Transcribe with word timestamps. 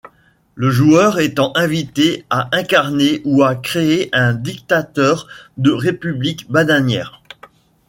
Le 0.55 0.71
joueur 0.71 1.19
étant 1.19 1.51
invité 1.55 2.25
à 2.31 2.49
incarner 2.57 3.21
ou 3.23 3.43
à 3.43 3.53
créer 3.53 4.09
un 4.13 4.33
dictateur 4.33 5.27
de 5.57 5.69
République 5.69 6.49
bananière. 6.49 7.21